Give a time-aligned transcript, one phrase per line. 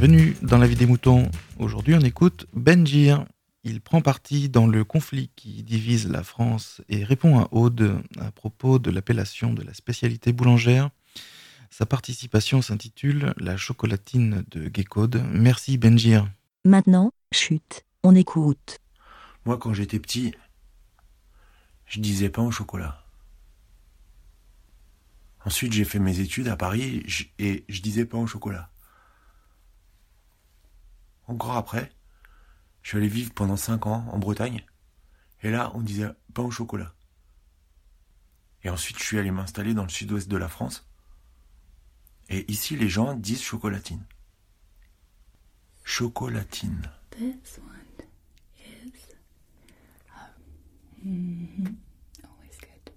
[0.00, 1.28] Bienvenue dans la vie des moutons.
[1.58, 3.26] Aujourd'hui, on écoute Benjir.
[3.64, 8.30] Il prend parti dans le conflit qui divise la France et répond à Aude à
[8.30, 10.90] propos de l'appellation de la spécialité boulangère.
[11.70, 15.20] Sa participation s'intitule La chocolatine de Gekode.
[15.32, 16.30] Merci Benjir.
[16.64, 18.78] Maintenant, chute, on écoute.
[19.46, 20.32] Moi, quand j'étais petit,
[21.86, 23.04] je disais pain au chocolat.
[25.44, 27.02] Ensuite, j'ai fait mes études à Paris
[27.40, 28.70] et je disais pain au chocolat.
[31.28, 31.92] Encore après,
[32.82, 34.64] je suis allé vivre pendant 5 ans en Bretagne.
[35.42, 36.94] Et là, on disait pain au chocolat.
[38.64, 40.88] Et ensuite, je suis allé m'installer dans le sud-ouest de la France.
[42.30, 44.04] Et ici, les gens disent chocolatine.
[45.84, 46.90] Chocolatine.
[47.10, 48.06] This one
[48.64, 48.92] is
[52.24, 52.92] always good.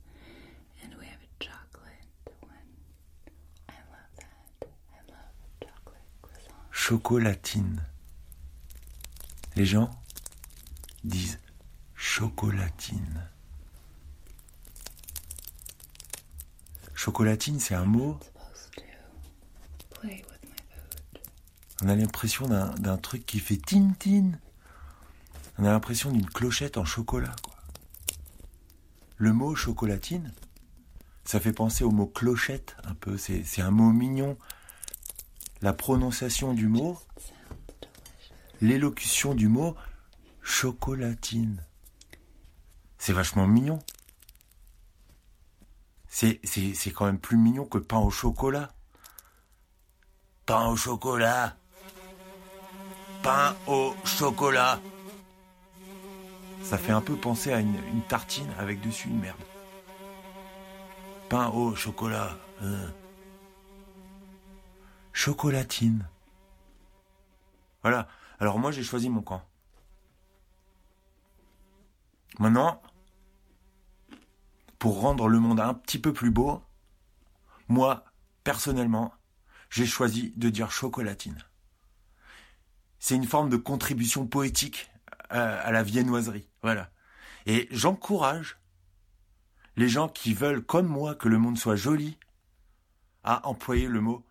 [0.83, 2.07] And we have a chocolate
[2.41, 2.49] one.
[3.69, 4.67] I love that.
[4.91, 6.55] I love chocolate croissant.
[6.71, 7.90] Chocolatine.
[9.55, 9.89] Les gens
[11.03, 11.39] disent
[11.95, 13.27] chocolatine.
[16.93, 18.19] Chocolatine, c'est un mot,
[21.83, 24.31] on a l'impression d'un truc qui fait tin tin.
[25.57, 27.35] On a l'impression d'une clochette en chocolat.
[29.17, 30.31] Le mot chocolatine,
[31.23, 33.17] ça fait penser au mot clochette, un peu.
[33.17, 34.37] C'est un mot mignon.
[35.61, 36.99] La prononciation du mot.
[38.61, 39.75] L'élocution du mot
[40.41, 41.63] chocolatine.
[42.97, 43.79] C'est vachement mignon.
[46.07, 46.39] C'est,
[46.93, 48.69] quand même plus mignon que pain au chocolat.
[50.45, 51.55] Pain au chocolat.
[53.23, 54.79] Pain au chocolat.
[56.63, 57.75] Ça fait un peu penser à une,
[58.07, 59.37] tartine avec dessus une merde.
[61.29, 62.37] Pain au chocolat.
[62.61, 62.91] hein.
[65.13, 66.07] Chocolatine.
[67.81, 68.07] Voilà.
[68.41, 69.47] Alors moi j'ai choisi mon camp.
[72.39, 72.81] Maintenant,
[74.79, 76.63] pour rendre le monde un petit peu plus beau,
[77.67, 78.03] moi,
[78.43, 79.13] personnellement,
[79.69, 81.37] j'ai choisi de dire chocolatine.
[82.97, 84.91] C'est une forme de contribution poétique
[85.29, 86.49] à, à la viennoiserie.
[86.63, 86.89] Voilà.
[87.45, 88.59] Et j'encourage
[89.75, 92.17] les gens qui veulent, comme moi, que le monde soit joli,
[93.23, 94.25] à employer le mot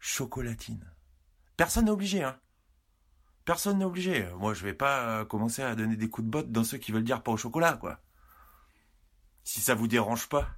[0.00, 0.84] chocolatine.
[1.56, 2.36] Personne n'est obligé, hein.
[3.44, 4.26] Personne n'est obligé.
[4.38, 6.90] Moi, je vais pas euh, commencer à donner des coups de botte dans ceux qui
[6.92, 8.00] veulent dire pas au chocolat, quoi.
[9.44, 10.48] Si ça vous dérange pas.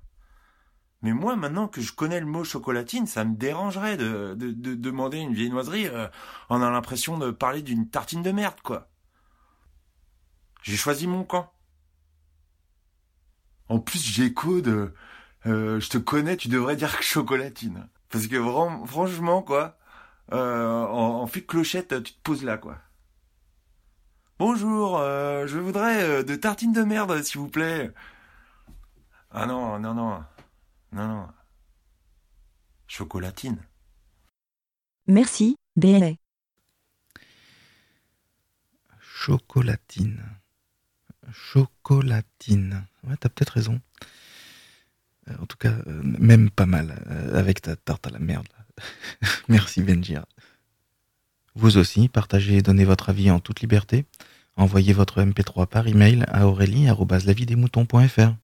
[1.02, 4.74] Mais moi, maintenant que je connais le mot chocolatine, ça me dérangerait de, de, de
[4.74, 6.08] demander une viennoiserie euh,
[6.48, 8.88] en a l'impression de parler d'une tartine de merde, quoi.
[10.62, 11.52] J'ai choisi mon camp.
[13.68, 14.94] En plus, j'écoute, euh,
[15.46, 17.88] euh, je te connais, tu devrais dire chocolatine.
[18.10, 19.76] Parce que vran- franchement, quoi,
[20.32, 22.78] euh, en, en clochette, tu te poses là, quoi.
[24.38, 27.92] Bonjour, euh, je voudrais euh, de tartines de merde, s'il vous plaît.
[29.30, 30.24] Ah non, non, non,
[30.92, 31.28] non, non.
[32.86, 33.58] Chocolatine.
[35.06, 36.12] Merci, BLA.
[39.00, 40.22] Chocolatine.
[41.32, 42.86] Chocolatine.
[43.04, 43.80] Ouais, t'as peut-être raison.
[45.40, 47.02] En tout cas, même pas mal,
[47.32, 48.48] avec ta tarte à la merde.
[49.48, 50.24] Merci Benjir.
[51.54, 54.06] Vous aussi, partagez et donnez votre avis en toute liberté.
[54.56, 58.34] Envoyez votre MP3 par email à aurélie.lavidesmoutons.fr.